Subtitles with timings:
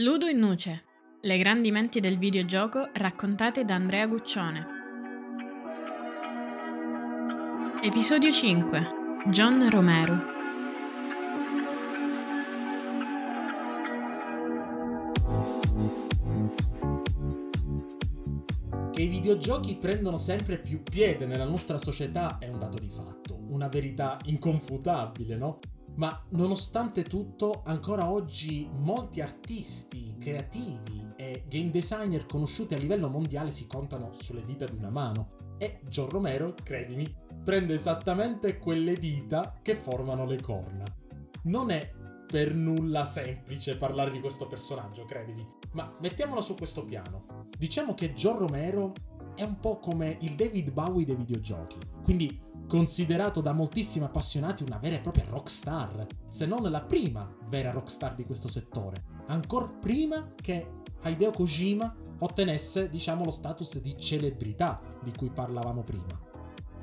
[0.00, 0.84] Ludo in Nuce.
[1.22, 4.66] Le grandi menti del videogioco raccontate da Andrea Guccione.
[7.82, 8.88] Episodio 5.
[9.26, 10.36] John Romero.
[18.92, 23.40] Che i videogiochi prendono sempre più piede nella nostra società è un dato di fatto,
[23.48, 25.58] una verità inconfutabile, no?
[25.98, 33.50] Ma nonostante tutto, ancora oggi molti artisti, creativi e game designer conosciuti a livello mondiale
[33.50, 35.56] si contano sulle dita di una mano.
[35.58, 40.84] E John Romero, credimi, prende esattamente quelle dita che formano le corna.
[41.44, 41.92] Non è
[42.28, 47.48] per nulla semplice parlare di questo personaggio, credimi, ma mettiamola su questo piano.
[47.58, 48.92] Diciamo che John Romero
[49.34, 54.76] è un po' come il David Bowie dei videogiochi, quindi considerato da moltissimi appassionati una
[54.78, 60.34] vera e propria rockstar, se non la prima vera rockstar di questo settore, ancora prima
[60.36, 66.20] che Hideo Kojima ottenesse, diciamo, lo status di celebrità di cui parlavamo prima.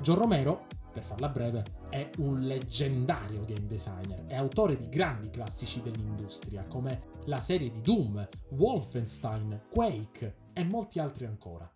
[0.00, 5.82] John Romero, per farla breve, è un leggendario game designer e autore di grandi classici
[5.82, 11.70] dell'industria come la serie di Doom, Wolfenstein, Quake e molti altri ancora.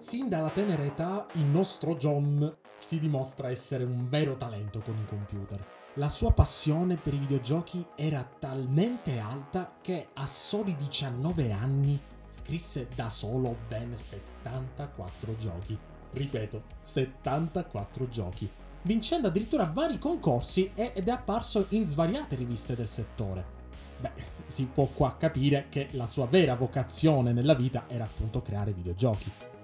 [0.00, 5.04] Sin dalla tenera età il nostro John si dimostra essere un vero talento con i
[5.04, 5.66] computer.
[5.94, 12.86] La sua passione per i videogiochi era talmente alta che a soli 19 anni scrisse
[12.94, 15.76] da solo ben 74 giochi.
[16.12, 18.48] Ripeto, 74 giochi,
[18.82, 23.56] vincendo addirittura vari concorsi ed è apparso in svariate riviste del settore.
[23.98, 24.12] Beh,
[24.46, 29.56] si può qua capire che la sua vera vocazione nella vita era appunto creare videogiochi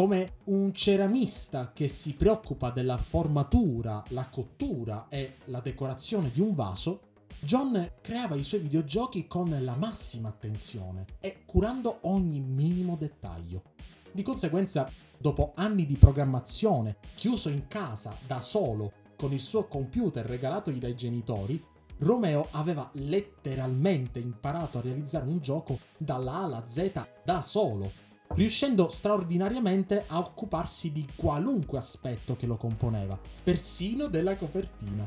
[0.00, 6.54] come un ceramista che si preoccupa della formatura, la cottura e la decorazione di un
[6.54, 7.00] vaso,
[7.40, 13.64] John creava i suoi videogiochi con la massima attenzione e curando ogni minimo dettaglio.
[14.10, 20.24] Di conseguenza, dopo anni di programmazione, chiuso in casa da solo con il suo computer
[20.24, 21.62] regalatogli dai genitori,
[21.98, 26.90] Romeo aveva letteralmente imparato a realizzare un gioco dalla A alla Z
[27.22, 35.06] da solo, riuscendo straordinariamente a occuparsi di qualunque aspetto che lo componeva, persino della copertina.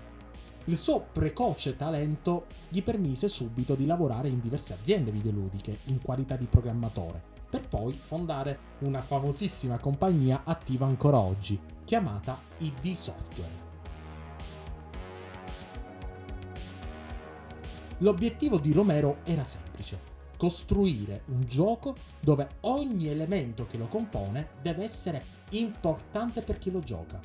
[0.66, 6.35] Il suo precoce talento gli permise subito di lavorare in diverse aziende videoludiche in qualità
[6.35, 13.61] di programmatore, per poi fondare una famosissima compagnia attiva ancora oggi, chiamata ID Software.
[18.00, 20.12] L'obiettivo di Romero era semplice,
[20.43, 26.81] costruire un gioco dove ogni elemento che lo compone deve essere importante per chi lo
[26.81, 27.17] gioca.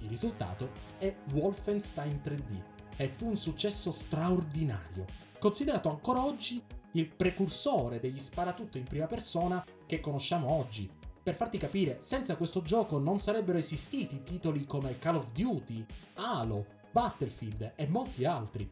[0.00, 2.62] Il risultato è Wolfenstein 3D
[2.96, 5.04] e fu un successo straordinario,
[5.38, 6.60] considerato ancora oggi
[6.94, 10.90] il precursore degli sparatutto in prima persona che conosciamo oggi.
[11.22, 16.66] Per farti capire, senza questo gioco non sarebbero esistiti titoli come Call of Duty, Halo,
[16.90, 18.68] Battlefield e molti altri.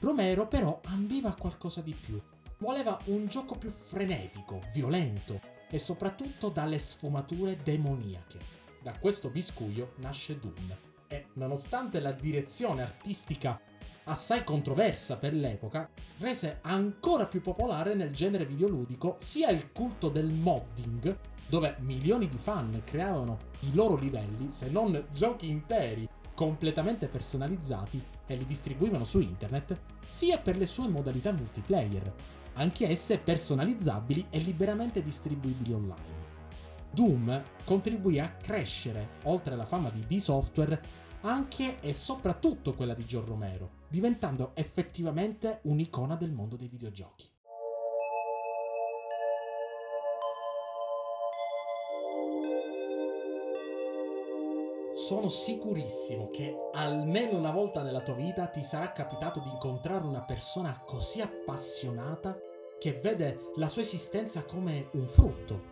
[0.00, 2.18] Romero però ambiva qualcosa di più
[2.58, 5.40] voleva un gioco più frenetico, violento
[5.70, 8.38] e soprattutto dalle sfumature demoniache.
[8.82, 10.76] Da questo biscuglio nasce Doom
[11.08, 13.60] e, nonostante la direzione artistica
[14.04, 20.32] assai controversa per l'epoca, rese ancora più popolare nel genere videoludico sia il culto del
[20.32, 21.18] modding,
[21.48, 28.36] dove milioni di fan creavano i loro livelli, se non giochi interi completamente personalizzati e
[28.36, 32.14] li distribuivano su internet, sia per le sue modalità multiplayer,
[32.52, 36.24] anche esse personalizzabili e liberamente distribuibili online.
[36.92, 40.80] Doom contribuì a crescere, oltre alla fama di D-Software,
[41.22, 47.35] anche e soprattutto quella di John Romero, diventando effettivamente un'icona del mondo dei videogiochi.
[55.06, 60.24] Sono sicurissimo che almeno una volta nella tua vita ti sarà capitato di incontrare una
[60.24, 62.36] persona così appassionata
[62.76, 65.62] che vede la sua esistenza come un frutto,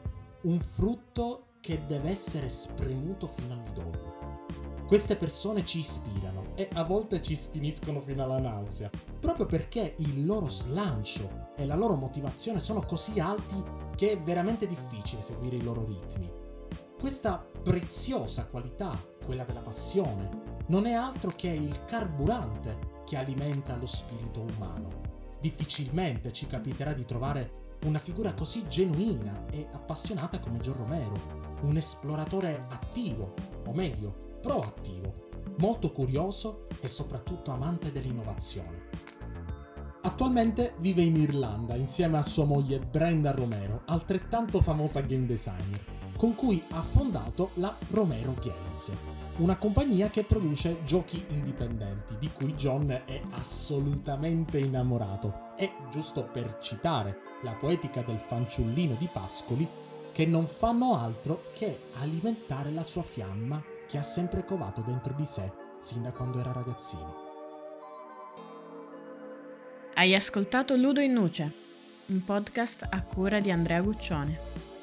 [0.42, 4.44] un frutto che deve essere spremuto fino al midollo.
[4.86, 8.88] Queste persone ci ispirano e a volte ci sfiniscono fino alla nausea,
[9.18, 13.60] proprio perché il loro slancio e la loro motivazione sono così alti
[13.96, 16.43] che è veramente difficile seguire i loro ritmi.
[16.98, 23.86] Questa preziosa qualità, quella della passione, non è altro che il carburante che alimenta lo
[23.86, 25.04] spirito umano
[25.44, 27.50] difficilmente ci capiterà di trovare
[27.84, 31.20] una figura così genuina e appassionata come John Romero,
[31.64, 33.34] un esploratore attivo,
[33.66, 38.88] o meglio, proattivo, molto curioso e soprattutto amante dell'innovazione.
[40.00, 45.93] Attualmente vive in Irlanda insieme a sua moglie Brenda Romero, altrettanto famosa game designer,
[46.24, 48.90] con cui ha fondato la Romero Games,
[49.36, 55.52] una compagnia che produce giochi indipendenti, di cui John è assolutamente innamorato.
[55.58, 59.68] E, giusto per citare la poetica del fanciullino di Pascoli,
[60.12, 65.26] che non fanno altro che alimentare la sua fiamma che ha sempre covato dentro di
[65.26, 67.16] sé sin da quando era ragazzino.
[69.92, 71.52] Hai ascoltato Ludo in Nuce,
[72.06, 74.73] un podcast a cura di Andrea Guccione.